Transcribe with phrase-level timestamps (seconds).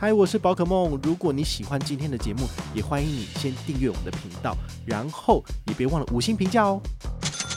[0.00, 0.96] 嗨，我是宝可梦。
[1.02, 6.80] 如果你喜欢今天的节目，也欢迎你先订阅我们的频道，然后也别忘了五星评价哦。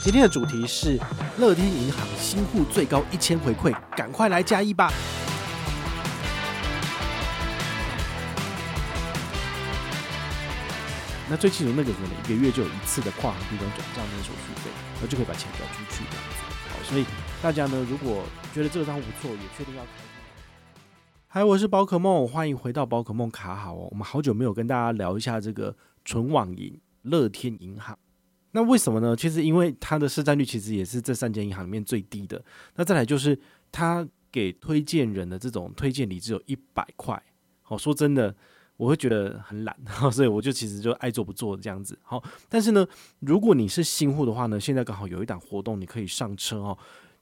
[0.04, 1.00] 今天的主题是
[1.38, 4.92] 乐天银行新户最高一千回馈，赶快来加一吧！
[11.30, 16.42] 那最清楚那个可能一个月就有一次的跨行低端转账的手续费，然后就可以把钱转出去这样子。
[16.72, 17.06] 好，所以
[17.40, 19.84] 大家呢，如果觉得这个账户不错，也确定要。
[21.34, 23.88] 嗨，我是宝可梦，欢迎回到宝可梦卡好哦。
[23.90, 27.98] 我们好久没有跟大家聊一下这个纯网银乐天银行。
[28.52, 29.16] 那为什么呢？
[29.16, 32.44] 其实因为它的市占率其实也是这三间银行里面最低的。
[32.76, 33.40] 那再来就是
[33.72, 37.24] 它给推荐人的这种推荐礼只有一百块。
[37.62, 38.36] 好，说真的，
[38.76, 39.74] 我会觉得很懒，
[40.12, 41.98] 所以我就其实就爱做不做这样子。
[42.04, 42.86] 好，但是呢，
[43.22, 46.78] 如果你是新户的话呢，现在刚好有一档活动，你可以上车哦。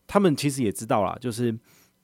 [0.08, 1.56] 他们其实也知道啦，就是。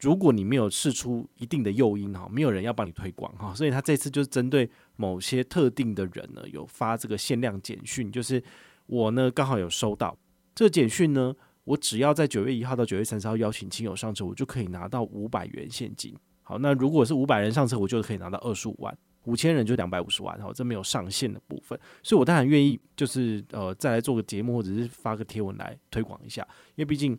[0.01, 8.43] 如果你没有试出一定的诱因哈，没有人要帮你推广哈，所以他这次就是针对某些特定的人呢，有发这个限量简讯，就是
[8.87, 10.15] 我呢刚好有收到
[10.53, 16.13] 这个简讯呢，我只要在九月一号到九月三十号邀请亲友上车，我就可以拿到五百元现金。
[16.43, 20.37] 好，那如果是五百人上车，我就可以拿到二十五万；五千人就两百五十万。
[20.41, 27.17] 哈，这没有上限的部分，所以我当然愿意就是呃再来做个节目或者是发个贴文来推广一下，因为毕竟。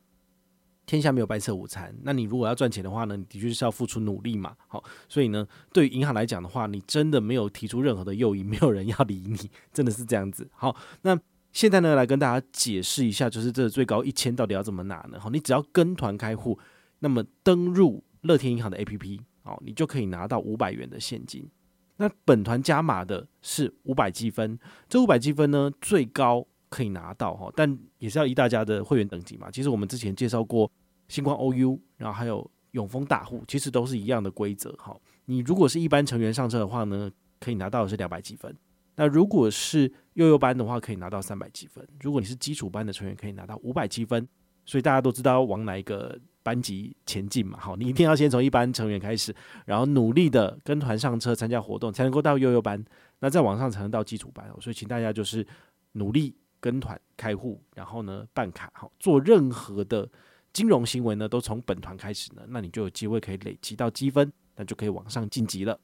[0.86, 4.56] 天下没有白色午餐，那你如果要赚钱的话呢，你的确是要付出努力嘛。
[4.68, 10.48] 好，所以呢，对于银行来讲的话，你真的没有提出任何的诱因，没有人要理你，真的是这样子。
[10.52, 11.18] 好，那
[11.50, 15.18] 现在呢，来跟大家解释一下，就是这最高一千到底要怎么拿呢？
[15.18, 16.56] 好，你只要跟团开户，
[17.00, 21.50] 那么登入乐天银行的 APP，好，你就可以拿到五百元的现金。
[21.96, 24.56] 那本团加码的是五百积分，
[24.88, 26.46] 这五百积分呢，最高。
[26.68, 29.48] 可以拿到哈，但也是要依大家的会员等级嘛。
[29.52, 30.70] 其实我们之前介绍过
[31.08, 34.96] 星光 OU，然后还有永丰大户，其实都是一样的规则哈。
[35.24, 38.54] 你如果是一般成员上车的话呢，可以拿到的是两百积分。
[38.96, 41.86] 那如果是幼幼班的话，可以拿到三百积分。
[42.00, 44.26] 如果你是基础班的成员，可以拿到五百积分。
[44.64, 47.58] 所以大家都知道往哪一个班级前进嘛。
[47.60, 52.84] 好，你一定要先从一般成员开始，然后努力的跟团上车参加活动，才能够到幼幼班。
[53.20, 54.48] 那再往上才能到基础班。
[54.60, 55.46] 所以请大家就是
[55.92, 56.34] 努力。
[56.58, 60.08] 跟团开户，然后呢办卡，好，做任何的
[60.56, 65.78] 金融行为呢，都从本团开始呢，那你就有机会可以累积到积分，那就可以往上晋级了。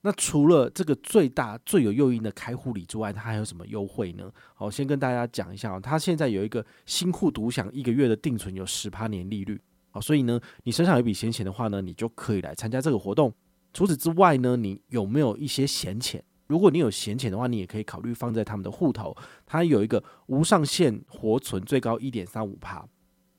[0.00, 4.30] 那除了这个最大最有诱因的开户礼之外，它还有什么优惠呢？
[4.54, 9.60] 好，先跟大家讲一下哦，它现在有一个新户独享一个月的定存有十趴年利率，
[9.90, 13.34] 好，所以呢，你身上有笔闲钱的话呢，你就可以来参加这个活动。
[13.72, 16.22] 除此之外呢，你有没有一些闲钱？
[16.46, 19.16] 如果你有闲钱的话，你也可以考虑放在他们的户头。
[19.44, 22.86] 它有一个无上限活存，最高一点三五趴，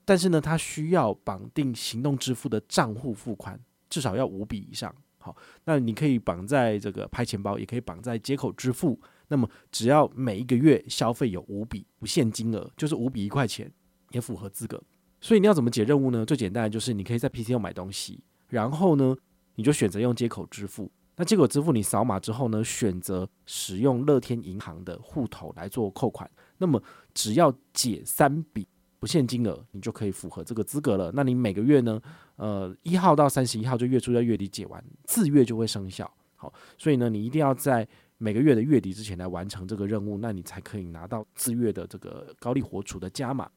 [0.05, 4.93] 但是呢，它需要绑定行动支付的账户付款，至少要五笔以上。
[5.17, 8.99] 好，那你可以绑在这个拍钱包，也可以绑在接口支付。
[9.27, 13.71] 那么只要每一个月消费有五笔，不限金额，就是五笔一块钱，
[14.11, 14.79] 也符合资格。
[15.19, 16.23] 所以你要怎么解任务呢？
[16.23, 19.16] 最简单的就是你可以在 p c o 买东西，然后呢，
[19.55, 20.91] 你就选择用接口支付。
[21.16, 26.29] 那接口支付你扫码之后呢，选择使用乐天银行的户头来做扣款，
[26.59, 26.79] 那么
[27.16, 28.67] 只要解三笔
[29.05, 31.11] 不限金额，你就可以符合这个资格了。
[31.13, 32.01] 那你每个月呢，
[32.38, 36.11] 呃，一号到三十一号就月初在月底解完，次月就会生效。
[36.35, 43.47] 好，所以呢，你一定要在每个月的月底之前来完成这个任务，那你才可以拿到次月的这个高利活储的加码。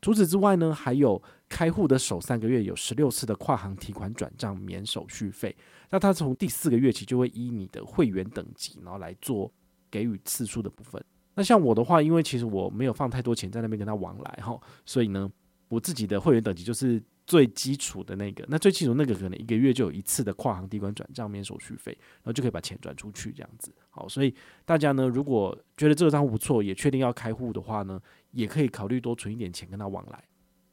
[0.00, 5.54] 除此之外呢，还有开户的首三个月有十六次的跨行提款转账免手续费。
[5.90, 9.52] 那它从第四个月起就会依你的会员等级，然后来做
[9.90, 11.04] 给予次数的部分。
[11.36, 15.30] 那像我的话，因为其实我没有放太多钱在那边跟他往来哈，所以呢，
[15.68, 18.42] 我自己的会员等级就是最基础的那个。
[18.48, 23.70] 那最基础那个可能一个月就有一次的跨行提款转账免手续费，然后就可以把钱转出去这样子。
[23.90, 30.24] 好，所以大家呢，如果觉得这个账户不错，也确定要开户的话呢，也可以考虑多存一点钱跟他往来。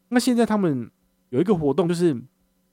[0.07, 0.89] 那现在他们
[1.29, 2.15] 有一个活动，就是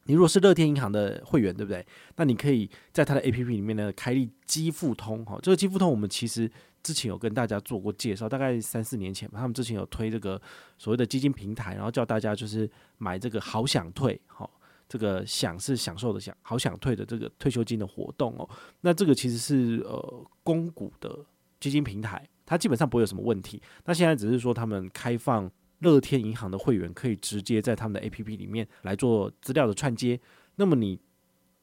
[0.05, 1.85] 你如果是乐天银行的会员，对不对？
[2.17, 5.25] 那你可以在他的 APP 里面呢开立基富通。
[5.25, 6.51] 哈，这个基富通我们其实
[6.83, 9.39] 之前有跟大家做过介绍，大概三四年前吧。
[9.39, 10.41] 他们之前有推这个
[10.79, 12.69] 所谓的基金平台，然后叫大家就是
[12.99, 14.51] 买这个好想退，好，
[14.89, 18.49] 这个享是享受的享，好想退的这个退休金的活动哦。
[18.81, 21.25] 那这个其实是呃公股的
[21.61, 22.27] 基金平台。
[22.47, 23.63] 它基本上不会有什么问题。
[23.85, 25.49] 那现在只是说他们开放
[25.81, 30.19] 乐天银行的会员可以直接在他们的 APP 里面来做资料的串接。
[30.57, 30.99] 那么你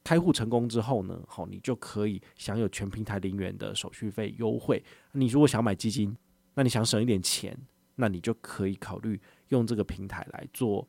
[0.04, 4.82] 开户成功之后呢，好，你就可以享有全平台零元的手续费优惠。
[5.12, 6.16] 你如果想买基金，
[6.54, 7.56] 那你想省一点钱，
[7.96, 10.88] 那你就可以考虑用这个平台来做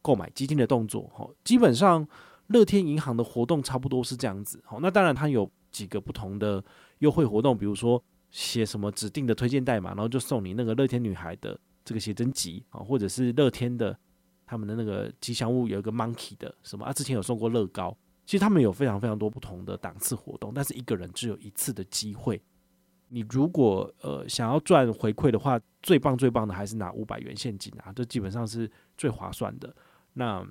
[0.00, 1.10] 购买基金的动作。
[1.14, 2.06] 好，基本上
[2.48, 4.60] 乐天银行的活动差不多是这样子。
[4.64, 6.64] 好，那当然它有几个不同的
[6.98, 13.96] 优惠活动，比如说写什么指定的推荐代码，然后就送你那个乐天女孩的这个写真集啊，或者是乐天的
[14.46, 17.96] 他们的那个吉祥物有一个 monkey 的什么啊，之前有送过乐高。
[18.26, 22.40] 其实他们有非常非常多不同的档次活动，但是一个人只有一次的机会。
[23.08, 29.76] 你如果呃想要赚回馈的话，最棒最棒的还是拿五百元现金啊，这基本上是最划算的。
[30.14, 30.42] 那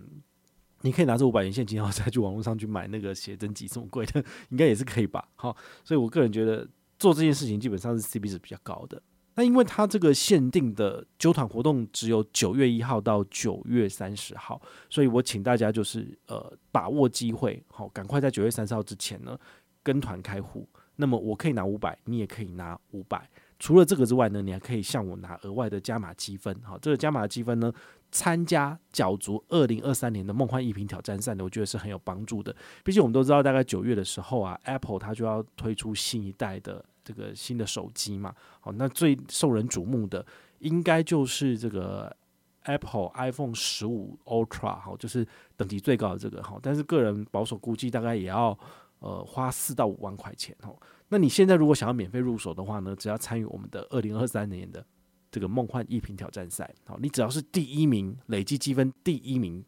[0.81, 5.27] 你可以拿着五百元现金，然后再去网络上去买那个写真集，这么贵的，应该也是可以吧？
[5.33, 6.67] 好，所以我个人觉得
[6.99, 9.01] 做这件事情基本上是 CP 值比较高的。
[9.35, 19.37] 那因为它这个限定的揪团活动只有九月一号到九月三十号，所以我请大家就是呃把握机会，好，赶快在九月三十号之前呢
[19.81, 20.67] 跟团开户。
[20.95, 23.27] 那么我可以拿五百，你也可以拿五百。
[23.57, 26.55] 除了这个之外呢，你还可以向我拿额外的加码积分。
[26.61, 27.73] 好，这个加码积分呢，
[28.11, 32.55] 参加角逐二零二三年的梦幻一品挑战赛呢，我觉得是很有帮助的。
[32.83, 38.33] 毕竟我们都知道，大概九月的时候啊，Apple 它就要推出新一代的这个新的手机嘛。
[38.59, 40.25] 好，那最受人瞩目的
[40.59, 42.15] 应该就是这个
[42.63, 46.41] Apple iPhone 十五 Ultra，好，就是等级最高的这个。
[46.43, 48.57] 好，但是个人保守估计大概也要。
[48.99, 50.73] 呃，花四到五万块钱哦。
[51.09, 54.81] 那你现在如果想要免费入手的话呢，只要参与我们的二零二三年的
[55.29, 59.61] 这个梦幻一品挑战赛，好，你只要是第一名，累计积分第一名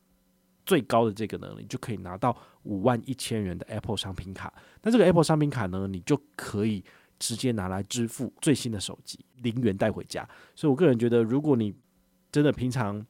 [0.66, 2.34] 最高的这个呢，你就可以拿到
[2.64, 4.54] 五万一千元的 Apple 商品卡。
[4.82, 6.82] 那这个 Apple 商品卡呢，你就可以
[7.20, 10.28] 直接拿来支付最新的手机，零元带回家。
[10.56, 11.74] 所以我个人觉得，如果你
[12.32, 13.06] 真的平常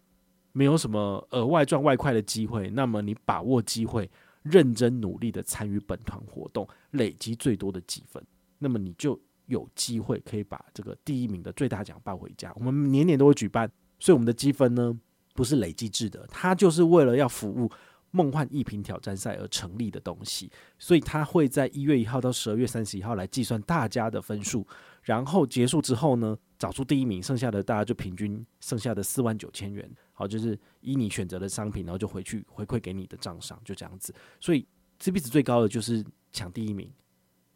[0.52, 4.10] 没有什么额外赚外快的机会，那么你把握机会。
[4.46, 8.24] 认真努力的参与本团活动，累积最多的积分，
[8.60, 12.54] 那么你就有机会可以把这个第一名的最大奖抱回家。
[12.56, 13.68] 我们年年都会举办，
[13.98, 14.96] 所以我们的积分呢，
[15.34, 17.68] 不是累积制的，它就是为了要服务
[18.16, 24.66] 梦幻一品挑战赛而成立的东西，所以他会在一月一号到十二月三十一号来计算大家的分数，
[25.02, 29.86] 然后结束之后呢，找出第一名，剩下的大家就平均剩下的四万九千元。
[30.14, 34.16] 好，就是依你选择的商品，然后就回去回馈给你的账上，就这样子。
[34.40, 34.66] 所以
[35.02, 36.02] CP 值最高的就是
[36.32, 36.90] 抢第一名。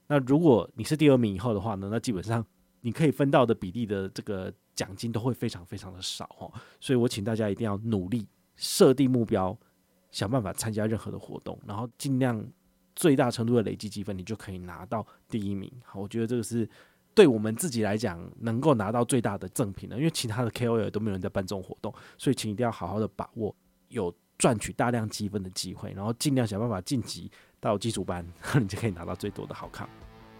[0.07, 2.45] 那如果你是第二名以后的话呢，那基本上
[2.81, 6.51] 你可以分到的比例的这个奖金都会非常非常的少哦。
[6.81, 8.27] 所以我请大家一定要努力
[8.57, 9.57] 设定目标，
[10.11, 12.45] 想办法参加任何的活动，然后尽量
[12.95, 15.71] 最大程度的累积积分，你就可以拿到第一名。
[15.83, 16.69] 好，我觉得这个是。
[17.15, 23.53] 对我们自己来讲，能够拿到最大的赠品了，因为其他的 KOL 都没有人在办这种活动，所以请一定要好好的把握
[23.89, 27.29] 有赚取大量积分的机会，然后尽量想办法晋级
[27.59, 28.25] 到基础班，
[28.61, 29.89] 你就可以拿到最多的好康。